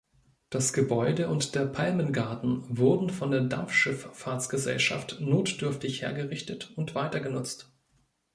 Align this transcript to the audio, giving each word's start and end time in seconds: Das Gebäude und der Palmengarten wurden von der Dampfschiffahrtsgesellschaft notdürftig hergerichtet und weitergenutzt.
Das 0.49 0.73
Gebäude 0.73 1.27
und 1.29 1.53
der 1.53 1.67
Palmengarten 1.67 2.63
wurden 2.75 3.11
von 3.11 3.29
der 3.29 3.41
Dampfschiffahrtsgesellschaft 3.41 5.17
notdürftig 5.21 6.01
hergerichtet 6.01 6.71
und 6.75 6.95
weitergenutzt. 6.95 7.71